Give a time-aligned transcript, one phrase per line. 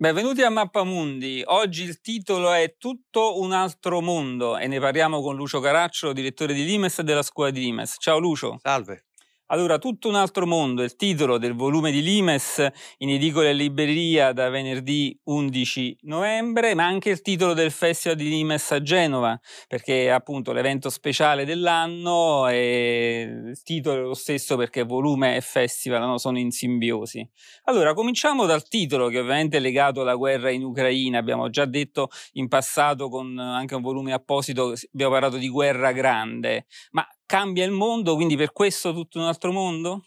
[0.00, 1.42] Benvenuti a Mappamundi.
[1.44, 6.54] Oggi il titolo è Tutto un altro mondo e ne parliamo con Lucio Caraccio, direttore
[6.54, 7.96] di Limes e della scuola di Limes.
[7.98, 8.58] Ciao Lucio.
[8.62, 9.07] Salve.
[9.50, 14.32] Allora, tutto un altro mondo, il titolo del volume di Limes in edicola e libreria
[14.34, 20.04] da venerdì 11 novembre, ma anche il titolo del Festival di Limes a Genova, perché
[20.04, 26.02] è appunto l'evento speciale dell'anno e il titolo è lo stesso perché volume e festival
[26.02, 27.26] no, sono in simbiosi.
[27.64, 32.10] Allora, cominciamo dal titolo che ovviamente è legato alla guerra in Ucraina, abbiamo già detto
[32.32, 37.70] in passato con anche un volume apposito, abbiamo parlato di guerra grande, ma cambia il
[37.70, 40.06] mondo, quindi per questo tutto un altro mondo?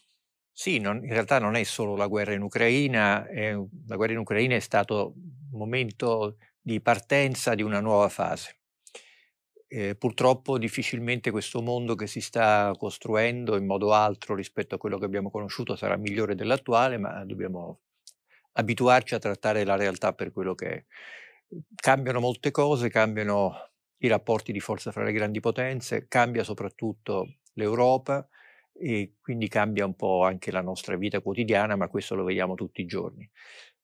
[0.53, 3.53] Sì, non, in realtà non è solo la guerra in Ucraina, è,
[3.87, 8.57] la guerra in Ucraina è stato un momento di partenza di una nuova fase.
[9.67, 14.97] Eh, purtroppo difficilmente questo mondo che si sta costruendo in modo altro rispetto a quello
[14.97, 17.79] che abbiamo conosciuto sarà migliore dell'attuale, ma dobbiamo
[18.53, 20.85] abituarci a trattare la realtà per quello che è.
[21.75, 23.70] Cambiano molte cose, cambiano
[24.03, 28.27] i rapporti di forza fra le grandi potenze, cambia soprattutto l'Europa
[28.73, 32.81] e quindi cambia un po' anche la nostra vita quotidiana, ma questo lo vediamo tutti
[32.81, 33.29] i giorni.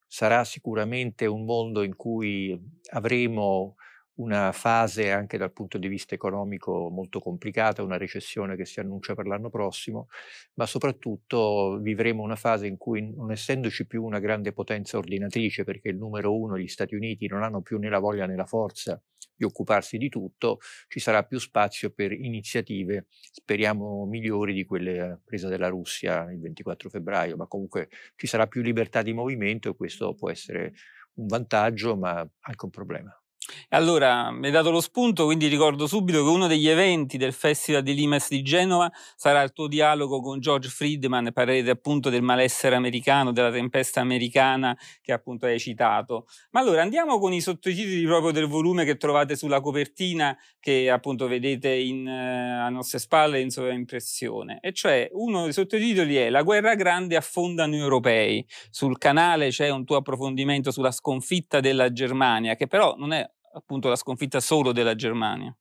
[0.08, 2.58] Sarà sicuramente un mondo in cui
[2.92, 3.76] avremo
[4.16, 9.14] una fase anche dal punto di vista economico molto complicata, una recessione che si annuncia
[9.14, 10.08] per l'anno prossimo,
[10.56, 15.90] ma soprattutto vivremo una fase in cui non essendoci più una grande potenza ordinatrice, perché
[15.90, 19.00] il numero uno, gli Stati Uniti, non hanno più né la voglia né la forza
[19.38, 25.48] di occuparsi di tutto, ci sarà più spazio per iniziative, speriamo migliori di quelle prese
[25.48, 30.14] dalla Russia il 24 febbraio, ma comunque ci sarà più libertà di movimento e questo
[30.16, 30.74] può essere
[31.16, 33.22] un vantaggio, ma anche un problema.
[33.70, 37.84] Allora, mi hai dato lo spunto, quindi ricordo subito che uno degli eventi del Festival
[37.84, 42.76] di Limes di Genova sarà il tuo dialogo con George Friedman, parlerete appunto del malessere
[42.76, 46.28] americano, della tempesta americana che appunto hai citato.
[46.52, 51.28] Ma allora andiamo con i sottotitoli proprio del volume che trovate sulla copertina che appunto
[51.28, 54.60] vedete in, uh, a nostre spalle in sovraimpressione.
[54.62, 58.46] E cioè uno dei sottotitoli è La guerra grande affondano gli europei.
[58.70, 63.90] Sul canale c'è un tuo approfondimento sulla sconfitta della Germania, che però non è appunto
[63.90, 65.56] la sconfitta solo della Germania?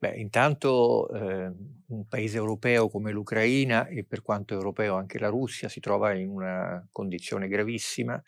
[0.00, 1.52] Beh, intanto eh,
[1.88, 6.28] un paese europeo come l'Ucraina e per quanto europeo anche la Russia si trova in
[6.28, 8.22] una condizione gravissima.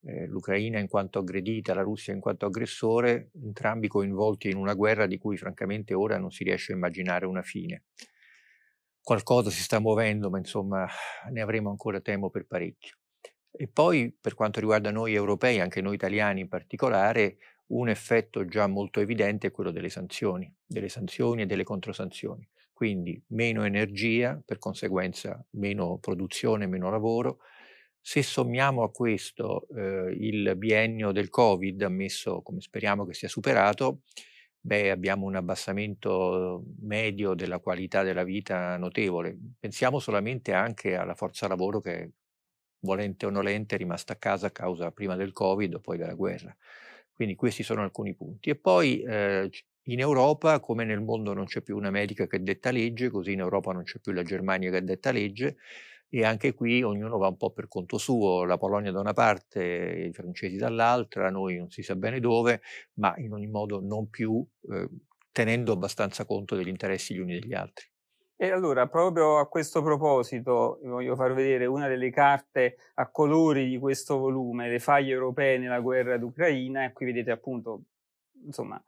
[0.00, 5.06] Eh, L'Ucraina in quanto aggredita, la Russia in quanto aggressore, entrambi coinvolti in una guerra
[5.06, 7.82] di cui francamente ora non si riesce a immaginare una fine.
[9.02, 10.86] Qualcosa si sta muovendo, ma insomma
[11.30, 12.96] ne avremo ancora temo per parecchio.
[13.50, 18.66] E poi per quanto riguarda noi europei, anche noi italiani in particolare, un effetto già
[18.66, 22.48] molto evidente è quello delle sanzioni, delle sanzioni e delle controsanzioni.
[22.72, 27.40] Quindi meno energia, per conseguenza meno produzione, meno lavoro.
[28.00, 34.02] Se sommiamo a questo eh, il biennio del Covid, ammesso come speriamo che sia superato,
[34.60, 39.36] beh, abbiamo un abbassamento medio della qualità della vita notevole.
[39.58, 42.12] Pensiamo solamente anche alla forza lavoro che,
[42.80, 46.14] volente o nolente, è rimasta a casa a causa prima del Covid o poi della
[46.14, 46.56] guerra.
[47.18, 48.50] Quindi questi sono alcuni punti.
[48.50, 49.50] E poi eh,
[49.88, 53.72] in Europa, come nel mondo non c'è più un'America che detta legge, così in Europa
[53.72, 55.56] non c'è più la Germania che detta legge,
[56.08, 60.06] e anche qui ognuno va un po' per conto suo, la Polonia da una parte,
[60.08, 62.60] i francesi dall'altra, noi non si sa bene dove,
[62.94, 64.88] ma in ogni modo non più eh,
[65.32, 67.86] tenendo abbastanza conto degli interessi gli uni degli altri.
[68.40, 73.68] E allora, proprio a questo proposito, vi voglio far vedere una delle carte a colori
[73.68, 77.82] di questo volume, le faglie europee nella guerra d'Ucraina, e qui vedete appunto,
[78.44, 78.80] insomma,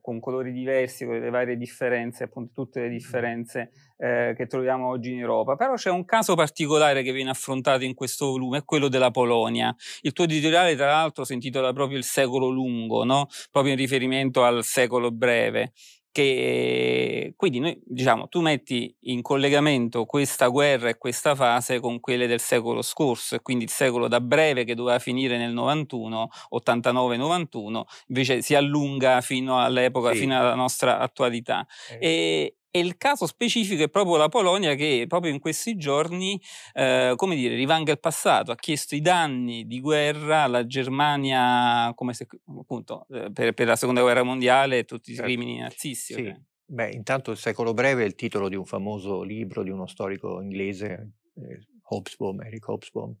[0.00, 5.12] con colori diversi, con le varie differenze, appunto tutte le differenze eh, che troviamo oggi
[5.12, 5.56] in Europa.
[5.56, 9.76] Però c'è un caso particolare che viene affrontato in questo volume, è quello della Polonia.
[10.00, 13.26] Il tuo editoriale, tra l'altro, si intitola proprio Il secolo lungo, no?
[13.50, 15.72] proprio in riferimento al secolo breve
[16.12, 22.26] che quindi noi diciamo tu metti in collegamento questa guerra e questa fase con quelle
[22.26, 27.82] del secolo scorso e quindi il secolo da breve che doveva finire nel 91 89-91
[28.08, 30.20] invece si allunga fino all'epoca sì.
[30.20, 31.98] fino alla nostra attualità eh.
[32.00, 36.40] e, e il caso specifico è proprio la Polonia che proprio in questi giorni,
[36.72, 42.14] eh, come dire, rivanga il passato, ha chiesto i danni di guerra alla Germania come
[42.14, 42.26] se,
[42.58, 45.30] appunto, eh, per, per, la seconda guerra mondiale e tutti i certo.
[45.30, 46.14] crimini nazisti.
[46.14, 46.20] Sì.
[46.20, 46.44] Okay.
[46.64, 50.40] Beh, intanto il secolo breve è il titolo di un famoso libro di uno storico
[50.40, 53.16] inglese, eh, Hobsbawm, Eric Hobsbawm,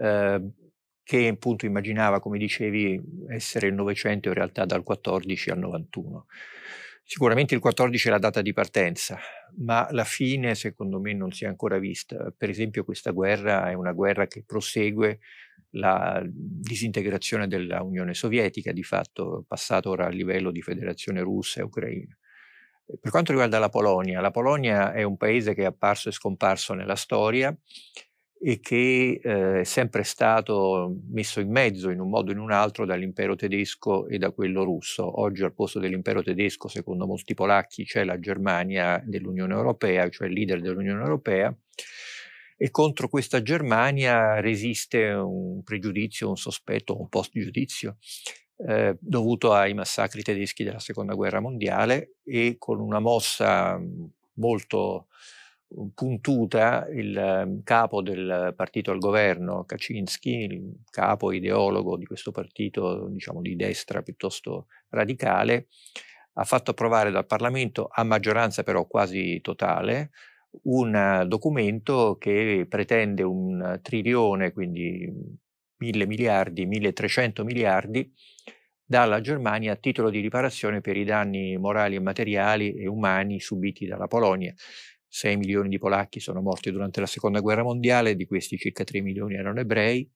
[0.00, 0.50] eh,
[1.02, 6.26] che appunto immaginava, come dicevi, essere il Novecento in realtà dal 14 al 91.
[7.06, 9.18] Sicuramente il 14 è la data di partenza,
[9.58, 12.32] ma la fine secondo me non si è ancora vista.
[12.34, 15.20] Per esempio questa guerra è una guerra che prosegue
[15.72, 22.16] la disintegrazione dell'Unione Sovietica, di fatto passato ora a livello di federazione russa e ucraina.
[22.86, 26.72] Per quanto riguarda la Polonia, la Polonia è un paese che è apparso e scomparso
[26.72, 27.54] nella storia
[28.46, 32.52] e che eh, è sempre stato messo in mezzo in un modo o in un
[32.52, 35.22] altro dall'impero tedesco e da quello russo.
[35.22, 40.34] Oggi al posto dell'impero tedesco, secondo molti polacchi, c'è la Germania dell'Unione Europea, cioè il
[40.34, 41.56] leader dell'Unione Europea,
[42.58, 47.96] e contro questa Germania resiste un pregiudizio, un sospetto, un post-giudizio
[48.58, 53.80] eh, dovuto ai massacri tedeschi della seconda guerra mondiale e con una mossa
[54.34, 55.06] molto
[55.94, 63.08] puntuta il ehm, capo del partito al governo, Kaczynski, il capo ideologo di questo partito
[63.08, 65.68] diciamo di destra piuttosto radicale,
[66.34, 70.10] ha fatto approvare dal Parlamento a maggioranza però quasi totale
[70.62, 75.10] un documento che pretende un trilione, quindi
[75.78, 78.12] mille miliardi, 1300 miliardi
[78.86, 83.86] dalla Germania a titolo di riparazione per i danni morali e materiali e umani subiti
[83.86, 84.54] dalla Polonia.
[85.14, 89.00] 6 milioni di polacchi sono morti durante la seconda guerra mondiale, di questi circa 3
[89.00, 90.10] milioni erano ebrei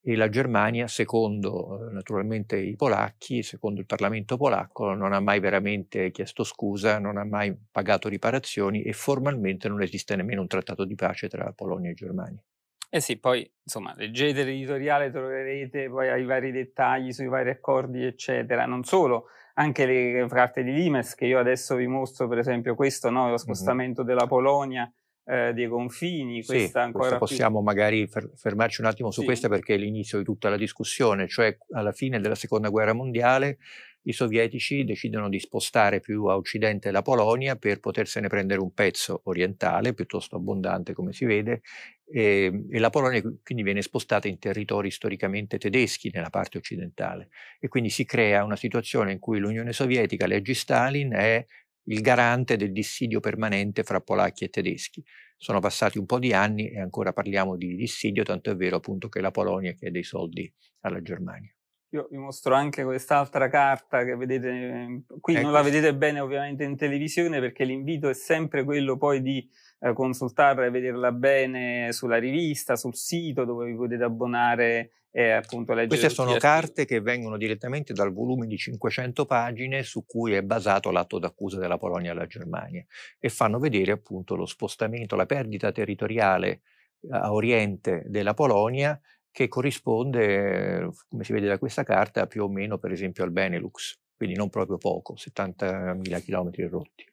[0.00, 5.40] e la Germania, secondo eh, naturalmente i polacchi, secondo il Parlamento polacco, non ha mai
[5.40, 10.86] veramente chiesto scusa, non ha mai pagato riparazioni e formalmente non esiste nemmeno un trattato
[10.86, 12.42] di pace tra Polonia e Germania.
[12.88, 18.64] Eh sì, poi insomma, leggete l'editoriale, troverete poi i vari dettagli sui vari accordi, eccetera.
[18.64, 23.10] Non solo, anche le carte di Limes, che io adesso vi mostro, per esempio, questo,
[23.10, 24.10] no, lo spostamento mm-hmm.
[24.10, 24.92] della Polonia
[25.24, 26.42] eh, dei confini.
[26.42, 27.66] Sì, ancora possiamo più...
[27.66, 29.26] magari fermarci un attimo su sì.
[29.26, 33.58] questa perché è l'inizio di tutta la discussione, cioè alla fine della seconda guerra mondiale
[34.04, 39.22] i sovietici decidono di spostare più a occidente la Polonia per potersene prendere un pezzo
[39.24, 41.62] orientale, piuttosto abbondante come si vede,
[42.06, 47.28] e, ehm, e, la Polonia quindi viene spostata in territori storicamente tedeschi nella parte occidentale
[47.58, 51.44] e quindi si crea una situazione in cui l'Unione Sovietica, leggi Stalin, è
[51.86, 55.04] il garante del dissidio permanente fra polacchi e tedeschi.
[55.36, 59.08] Sono passati un po' di anni e ancora parliamo di dissidio, tanto è vero appunto
[59.08, 60.50] che la Polonia chiede i soldi
[60.80, 61.54] alla Germania.
[61.94, 65.42] Io vi mostro anche quest'altra carta che vedete qui, ecco.
[65.44, 69.48] non la vedete bene ovviamente in televisione perché l'invito è sempre quello poi di
[69.78, 75.72] eh, consultarla e vederla bene sulla rivista, sul sito dove vi potete abbonare e appunto
[75.72, 76.00] leggere.
[76.00, 80.90] Queste sono carte che vengono direttamente dal volume di 500 pagine su cui è basato
[80.90, 82.84] l'atto d'accusa della Polonia alla Germania
[83.20, 86.62] e fanno vedere appunto lo spostamento, la perdita territoriale
[87.10, 89.00] a oriente della Polonia
[89.34, 93.98] che corrisponde, come si vede da questa carta, più o meno per esempio al Benelux,
[94.16, 97.04] quindi non proprio poco, 70.000 km rotti.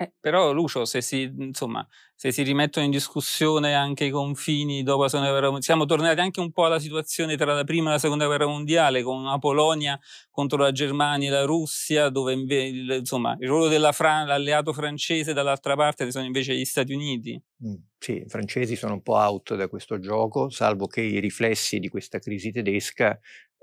[0.00, 1.84] Eh, però Lucio, se si, insomma,
[2.14, 6.20] se si rimettono in discussione anche i confini dopo la seconda guerra mondiale, siamo tornati
[6.20, 9.38] anche un po' alla situazione tra la prima e la seconda guerra mondiale, con una
[9.38, 9.98] Polonia
[10.30, 16.10] contro la Germania e la Russia, dove invece, insomma, il ruolo dell'alleato francese dall'altra parte
[16.12, 17.40] sono invece gli Stati Uniti.
[17.64, 21.80] Mm, sì, i francesi sono un po' out da questo gioco, salvo che i riflessi
[21.80, 23.18] di questa crisi tedesca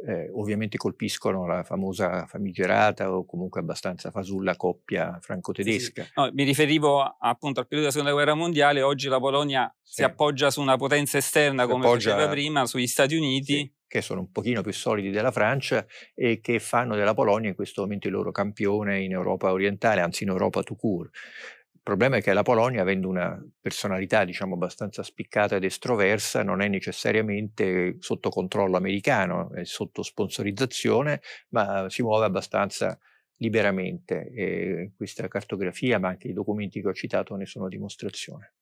[0.05, 6.03] eh, ovviamente colpiscono la famosa famigerata o comunque abbastanza fasulla coppia franco-tedesca.
[6.03, 6.13] Sì, sì.
[6.15, 9.93] No, mi riferivo appunto al periodo della seconda guerra mondiale, oggi la Polonia sì.
[9.95, 13.73] si appoggia su una potenza esterna si come appoggia, faceva prima, sugli Stati Uniti.
[13.87, 17.81] che sono un pochino più solidi della Francia e che fanno della Polonia in questo
[17.81, 21.11] momento il loro campione in Europa orientale, anzi in Europa tout court.
[21.85, 26.67] Problema è che la Polonia, avendo una personalità diciamo abbastanza spiccata ed estroversa, non è
[26.67, 32.97] necessariamente sotto controllo americano, è sotto sponsorizzazione, ma si muove abbastanza
[33.35, 38.53] liberamente e questa cartografia, ma anche i documenti che ho citato ne sono dimostrazione.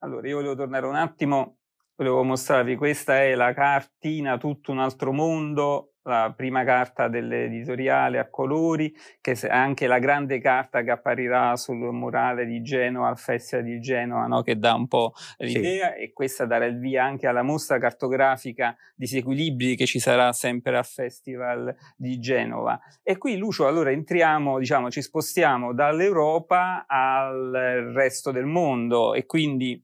[0.00, 1.58] Allora, io volevo tornare un attimo,
[1.94, 8.28] volevo mostrarvi, questa è la cartina Tutto un altro mondo la prima carta dell'editoriale a
[8.28, 13.64] colori, che è anche la grande carta che apparirà sul murale di Genova al Festival
[13.64, 14.42] di Genova, no?
[14.42, 16.02] che dà un po' l'idea, sì.
[16.02, 20.86] e questa darà il via anche alla mostra cartografica disequilibri che ci sarà sempre al
[20.86, 22.80] Festival di Genova.
[23.02, 29.82] E qui, Lucio, allora entriamo, diciamo, ci spostiamo dall'Europa al resto del mondo e quindi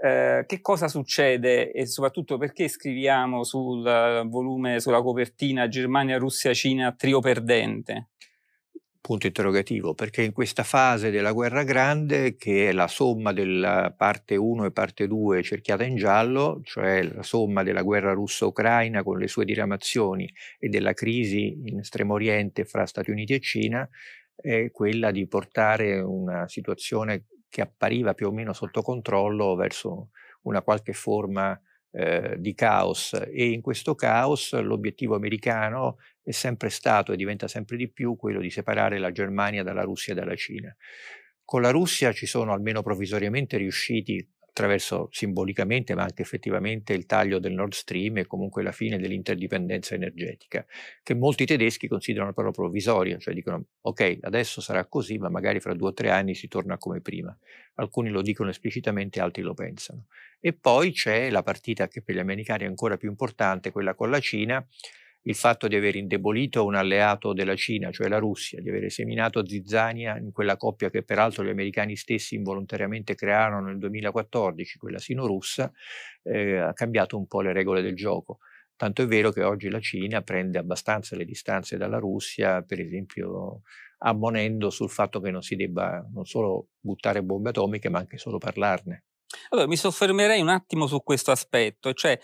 [0.00, 3.82] eh, che cosa succede e soprattutto perché scriviamo sul
[4.28, 8.10] volume, sulla copertina Germania, Russia, Cina, trio perdente?
[9.00, 14.36] Punto interrogativo, perché in questa fase della guerra grande, che è la somma della parte
[14.36, 19.26] 1 e parte 2 cerchiata in giallo, cioè la somma della guerra russo-ucraina con le
[19.26, 23.88] sue diramazioni e della crisi in Estremo Oriente fra Stati Uniti e Cina,
[24.34, 30.10] è quella di portare una situazione che appariva più o meno sotto controllo verso
[30.42, 31.58] una qualche forma
[31.90, 37.76] eh, di caos e in questo caos l'obiettivo americano è sempre stato e diventa sempre
[37.76, 40.74] di più quello di separare la Germania dalla Russia e dalla Cina.
[41.44, 47.38] Con la Russia ci sono almeno provvisoriamente riusciti attraverso simbolicamente ma anche effettivamente il taglio
[47.38, 50.64] del Nord Stream e comunque la fine dell'interdipendenza energetica,
[51.02, 55.74] che molti tedeschi considerano però provvisoria, cioè dicono ok adesso sarà così ma magari fra
[55.74, 57.36] due o tre anni si torna come prima.
[57.74, 60.06] Alcuni lo dicono esplicitamente, altri lo pensano.
[60.40, 64.10] E poi c'è la partita che per gli americani è ancora più importante, quella con
[64.10, 64.64] la Cina,
[65.22, 69.46] il fatto di aver indebolito un alleato della Cina, cioè la Russia, di aver seminato
[69.46, 75.70] zizzania in quella coppia che peraltro gli americani stessi involontariamente crearono nel 2014, quella sino-russa,
[76.22, 78.38] eh, ha cambiato un po' le regole del gioco.
[78.76, 83.62] Tanto è vero che oggi la Cina prende abbastanza le distanze dalla Russia, per esempio
[83.98, 88.38] ammonendo sul fatto che non si debba non solo buttare bombe atomiche, ma anche solo
[88.38, 89.02] parlarne.
[89.50, 92.18] Allora, mi soffermerei un attimo su questo aspetto, cioè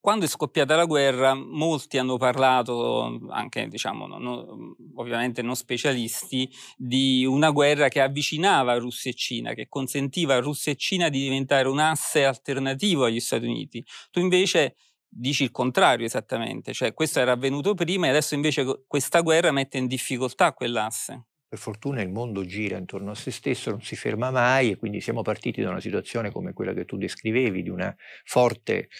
[0.00, 6.48] quando è scoppiata la guerra, molti hanno parlato, anche diciamo, no, no, ovviamente non specialisti,
[6.76, 11.20] di una guerra che avvicinava Russia e Cina, che consentiva a Russia e Cina di
[11.20, 13.84] diventare un asse alternativo agli Stati Uniti.
[14.10, 14.76] Tu invece
[15.08, 19.78] dici il contrario esattamente, cioè questo era avvenuto prima e adesso invece questa guerra mette
[19.78, 21.24] in difficoltà quell'asse.
[21.48, 25.00] Per fortuna il mondo gira intorno a se stesso, non si ferma mai e quindi
[25.00, 28.90] siamo partiti da una situazione come quella che tu descrivevi, di una forte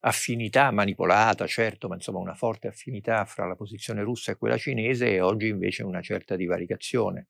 [0.00, 5.12] affinità manipolata, certo, ma insomma una forte affinità fra la posizione russa e quella cinese
[5.12, 7.26] e oggi invece una certa divaricazione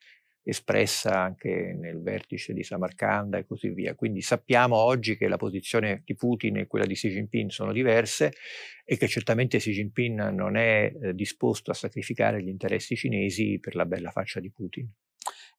[0.49, 3.97] espressa anche nel vertice di Samarcanda e così via.
[3.97, 8.33] Quindi sappiamo oggi che la posizione di Putin e quella di Xi Jinping sono diverse
[8.85, 13.75] e che certamente Xi Jinping non è eh, disposto a sacrificare gli interessi cinesi per
[13.75, 14.89] la bella faccia di Putin.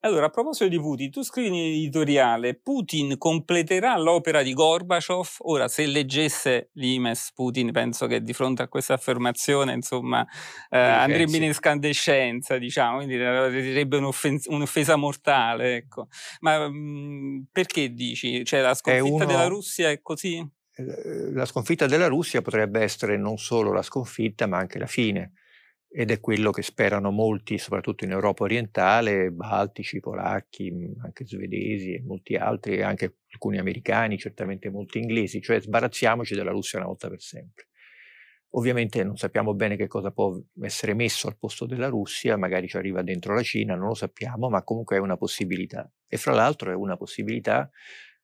[0.07, 5.27] Allora, a proposito di Putin, tu scrivi in editoriale, Putin completerà l'opera di Gorbaciov.
[5.39, 10.25] Ora, se leggesse l'Imes Putin, penso che di fronte a questa affermazione, insomma,
[10.69, 16.07] eh, andrebbe in escandescenza, diciamo, quindi direbbe un'offesa mortale, ecco.
[16.39, 18.45] Ma mh, mm, perché dici?
[18.45, 19.25] Cioè, la sconfitta uno...
[19.25, 20.37] della Russia è così?
[20.37, 25.33] Eh, la sconfitta della Russia potrebbe essere non solo la sconfitta, ma anche la fine
[25.89, 31.93] ed è quello che sperano molti, soprattutto in Europa orientale, baltici, polacchi, mhmm, anche svedesi
[31.93, 37.09] e molti altri, anche alcuni americani, certamente molti inglesi, cioè sbarazziamoci della Russia una volta
[37.09, 37.67] per sempre.
[38.51, 42.77] Ovviamente non sappiamo bene che cosa può essere messo al posto della Russia, magari ci
[42.77, 45.89] arriva dentro la Cina, non lo sappiamo, ma comunque è una possibilità.
[46.07, 47.69] E fra l'altro è una possibilità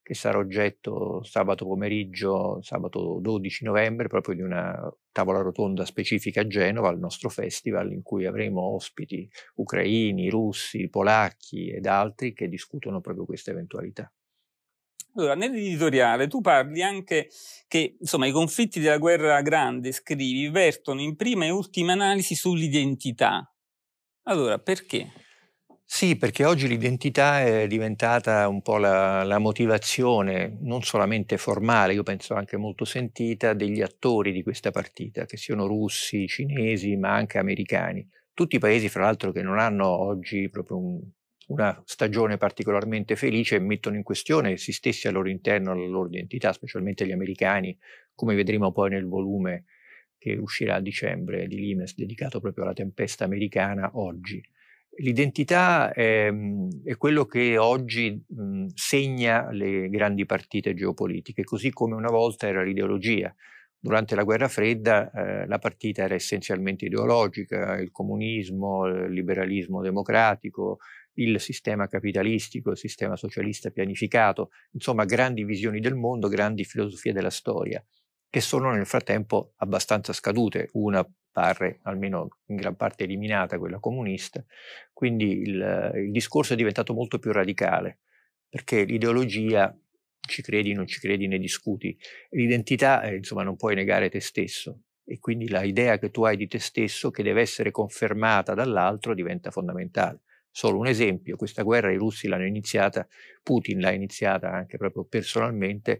[0.03, 6.47] che sarà oggetto sabato pomeriggio, sabato 12 novembre, proprio di una tavola rotonda specifica a
[6.47, 12.99] Genova, al nostro festival, in cui avremo ospiti ucraini, russi, polacchi ed altri che discutono
[12.99, 14.11] proprio questa eventualità.
[15.15, 17.29] Allora, nell'editoriale tu parli anche
[17.67, 23.47] che insomma, i conflitti della guerra grande, scrivi, vertono in prima e ultima analisi sull'identità.
[24.23, 25.11] Allora, perché?
[25.95, 32.01] Sì, perché oggi l'identità è diventata un po' la, la, motivazione, non solamente formale, io
[32.01, 37.37] penso anche molto sentita, degli attori di questa partita, che siano russi, cinesi, ma anche
[37.37, 38.09] americani.
[38.33, 40.99] Tutti i paesi, fra l'altro, che non hanno oggi proprio un,
[41.49, 46.53] una stagione particolarmente felice mettono in questione essi stessi al loro interno la loro identità,
[46.53, 47.77] specialmente gli americani,
[48.15, 49.65] come vedremo poi nel volume
[50.17, 54.43] che uscirà a dicembre di Limes dedicato proprio alla tempesta americana oggi.
[54.97, 61.71] L'identità è, mhmm, è, quello che oggi mh, mhmm, segna le grandi partite geopolitiche, così
[61.71, 63.33] come una volta era l'ideologia.
[63.79, 70.77] Durante la guerra fredda eh, la partita era essenzialmente ideologica, il comunismo, il liberalismo democratico,
[71.15, 77.29] il sistema capitalistico, il sistema socialista pianificato, insomma grandi visioni del mondo, grandi filosofie della
[77.29, 77.83] storia,
[78.29, 80.69] che sono nel frattempo abbastanza scadute.
[80.73, 84.45] Una pare almeno in gran parte eliminata quella comunista,
[84.93, 87.99] quindi il, il discorso è diventato molto più radicale,
[88.47, 89.75] perché l'ideologia
[90.25, 91.97] ci credi, non ci credi, ne discuti.
[92.29, 96.37] L'identità, eh, insomma, non puoi negare te stesso e quindi la idea che tu hai
[96.37, 100.21] di te stesso, che deve essere confermata dall'altro, diventa fondamentale.
[100.49, 103.07] Solo un esempio, questa guerra i russi l'hanno iniziata,
[103.41, 105.99] Putin l'ha iniziata anche proprio personalmente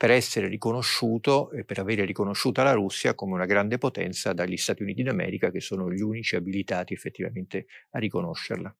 [0.00, 4.80] per essere riconosciuto e per avere riconosciuta la Russia come una grande potenza dagli Stati
[4.80, 8.74] Uniti d'America che sono gli unici abilitati effettivamente a riconoscerla.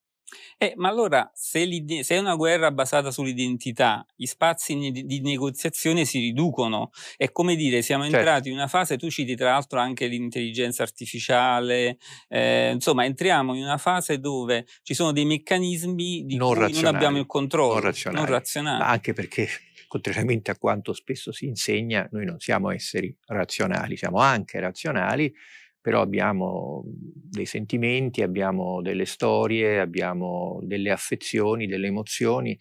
[0.57, 1.69] Eh, ma allora, se,
[2.03, 4.75] se, è una guerra basata sull'identità, gli spazi
[5.05, 6.91] di, negoziazione si riducono.
[7.19, 8.17] È come dire, siamo certo.
[8.17, 11.99] entrati in una fase, tu citi tra l'altro anche l'intelligenza artificiale,
[12.29, 16.87] eh, insomma, entriamo in una fase dove ci sono dei meccanismi di non cui non
[16.87, 17.75] abbiamo il controllo.
[17.75, 18.25] Non razionali.
[18.25, 18.83] Non razionali.
[18.83, 19.49] anche perché
[19.91, 25.35] contrariamente a quanto spesso si insegna, noi non siamo esseri razionali, siamo anche razionali,
[25.81, 32.57] però abbiamo dei sentimenti, abbiamo delle storie, abbiamo delle affezioni, delle emozioni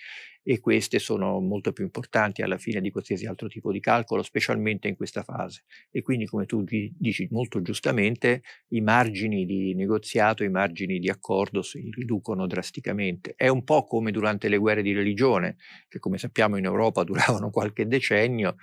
[0.50, 4.88] e queste sono molto più importanti alla fine di qualsiasi altro tipo di calcolo, specialmente
[4.88, 5.66] in questa fase.
[5.92, 11.62] E quindi, come tu dici molto giustamente, i margini di negoziato, i margini di accordo
[11.62, 13.36] si riducono drasticamente.
[13.36, 17.52] È un po' come durante le guerre di religione, che come sappiamo in Europa duravano
[17.52, 18.56] qualche decennio,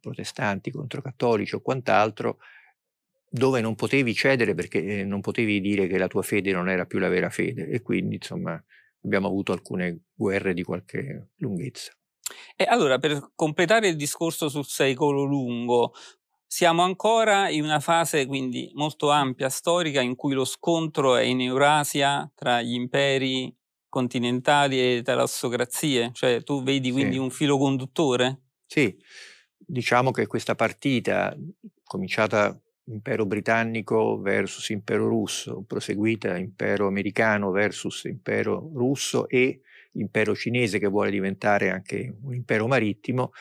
[0.00, 2.38] protestanti contro cattolici o quant'altro,
[3.28, 6.86] dove non potevi cedere perché eh, non potevi dire che la tua fede non era
[6.86, 8.58] più la vera fede e quindi insomma
[9.02, 11.92] abbiamo avuto alcune guerre di qualche lunghezza.
[12.56, 15.92] E allora per completare il discorso sul secolo lungo,
[16.46, 21.40] siamo ancora in una fase quindi molto ampia storica in cui lo scontro è in
[21.40, 23.54] Eurasia tra gli imperi
[23.88, 27.18] continentali e le talassocrazie, cioè tu vedi quindi sì.
[27.18, 28.42] un filo conduttore?
[28.66, 28.96] Sì,
[29.56, 31.36] diciamo che questa partita
[31.84, 32.58] cominciata
[32.92, 39.60] impero britannico versus impero russo, proseguita impero americano versus impero russo e
[39.92, 43.32] impero cinese che vuole diventare anche un impero marittimo,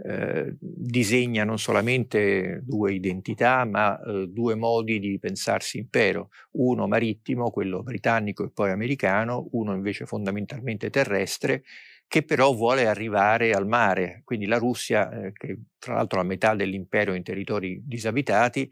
[0.00, 7.50] eh, disegna non solamente due identità, ma eh, due modi di pensarsi impero, uno marittimo,
[7.50, 11.64] quello britannico e poi americano, uno invece fondamentalmente terrestre,
[12.08, 14.22] che però vuole arrivare al mare.
[14.24, 18.70] Quindi la Russia, eh, che tra l'altro ha metà dell'impero in territori disabitati,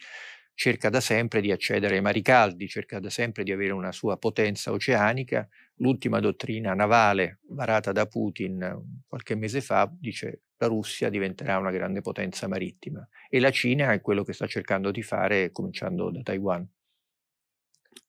[0.54, 4.16] cerca da sempre di accedere ai mari caldi, cerca da sempre di avere una sua
[4.16, 5.46] potenza oceanica.
[5.76, 12.00] L'ultima dottrina navale varata da Putin qualche mese fa dice la Russia diventerà una grande
[12.00, 16.66] potenza marittima e la Cina è quello che sta cercando di fare cominciando da Taiwan.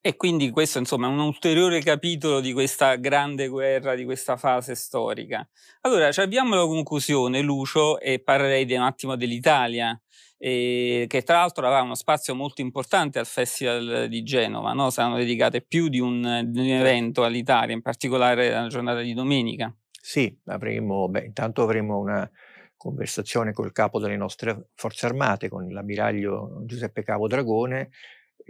[0.02, 4.76] E quindi questo insomma è un ulteriore capitolo di questa grande guerra, di questa fase
[4.76, 5.48] storica.
[5.82, 10.00] Allora, abbiamo la conclusione, Lucio, e parlerei di un attimo dell'Italia,
[10.38, 14.90] eh, che tra l'altro aveva uno spazio molto importante al Festival di Genova, no?
[14.90, 19.74] saranno dedicate più di un, di un evento all'Italia, in particolare la giornata di domenica.
[19.92, 22.30] Sì, avremo, beh, intanto avremo una
[22.78, 27.90] conversazione col capo delle nostre forze armate, con l'ammiraglio Giuseppe Cavo Dragone,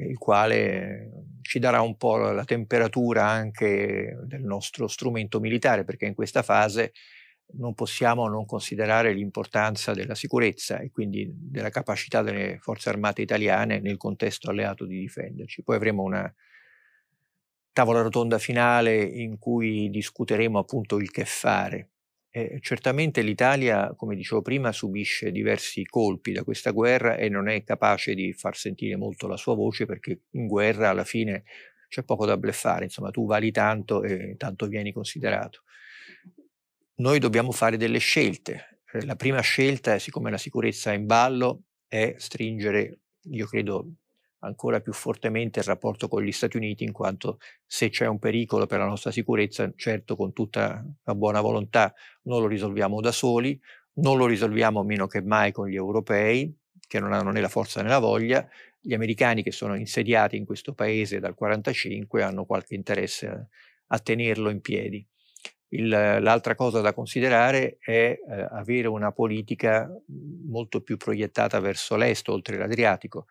[0.04, 6.14] il quale ci darà un po' la temperatura anche del nostro strumento militare, perché in
[6.14, 6.92] questa fase
[7.54, 13.80] non possiamo non considerare l'importanza della sicurezza e quindi della capacità delle forze armate italiane
[13.80, 15.64] nel contesto alleato di difenderci.
[15.64, 16.32] Poi avremo una
[17.72, 21.92] tavola rotonda finale in cui discuteremo appunto il che fare
[22.38, 27.64] eh, certamente l'Italia, come dicevo prima, subisce diversi colpi da questa guerra e non è
[27.64, 31.44] capace di far sentire molto la sua voce perché in guerra alla fine
[31.90, 35.64] c'è poco da bleffare, insomma tu vali tanto e tanto vieni considerato.
[36.98, 38.82] Noi dobbiamo fare delle scelte.
[38.92, 43.00] Eh, la prima scelta, siccome la sicurezza è in ballo, è stringere,
[43.32, 43.94] io credo,
[44.40, 48.66] ancora più fortemente il rapporto con gli Stati Uniti, in quanto se c'è un pericolo
[48.66, 53.60] per la nostra sicurezza, certo con tutta la buona volontà non lo risolviamo da soli,
[53.94, 56.56] non lo risolviamo meno che mai con gli europei,
[56.88, 58.48] che non hanno né la forza né la voglia,
[58.80, 63.46] gli americani che sono insediati in questo paese dal 1945 hanno qualche interesse a,
[63.88, 65.06] a tenerlo in piedi.
[65.70, 69.92] Il, l'altra cosa da considerare è eh, avere una politica
[70.48, 73.26] molto più proiettata verso l'est, oltre l'Adriatico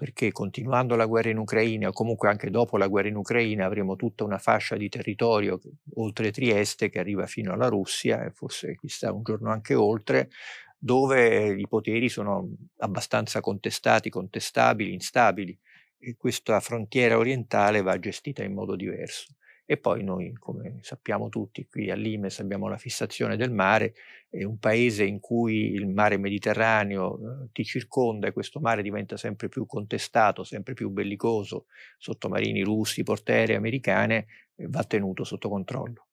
[0.00, 3.96] perché continuando la guerra in Ucraina o comunque anche dopo la guerra in Ucraina avremo
[3.96, 5.60] tutta una fascia di territorio
[5.96, 10.30] oltre Trieste che arriva fino alla Russia e forse chissà un giorno anche oltre,
[10.78, 15.54] dove i poteri sono abbastanza contestati, contestabili, instabili
[15.98, 19.34] e questa frontiera orientale va gestita in modo diverso.
[19.70, 23.94] E poi noi, come sappiamo tutti, qui all'Imes abbiamo la fissazione del mare,
[24.28, 29.16] è un paese in cui il mare Mediterraneo eh, ti circonda e questo mare diventa
[29.16, 31.66] sempre più contestato, sempre più bellicoso,
[31.98, 36.09] sottomarini russi, portaerei americane, eh, va tenuto sotto controllo.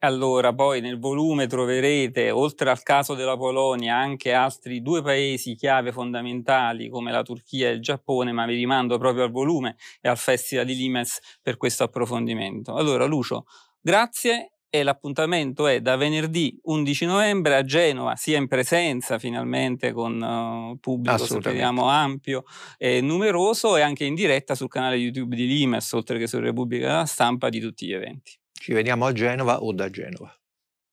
[0.00, 5.90] Allora, poi nel volume troverete, oltre al caso della Polonia, anche altri due paesi chiave
[5.90, 10.16] fondamentali come la Turchia e il Giappone, ma vi rimando proprio al volume e al
[10.16, 12.74] Festival di Limes per questo approfondimento.
[12.74, 13.46] Allora, Lucio,
[13.80, 20.20] grazie e l'appuntamento è da venerdì 11 novembre a Genova, sia in presenza finalmente con
[20.20, 22.44] uh, pubblico speriamo ampio
[22.76, 26.86] e numeroso e anche in diretta sul canale YouTube di Limes, oltre che su Repubblica
[26.86, 28.38] della Stampa di tutti gli eventi.
[28.58, 30.34] Ci vediamo a Genova o da Genova.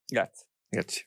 [0.08, 0.45] Grazie.
[0.69, 1.06] Grazie.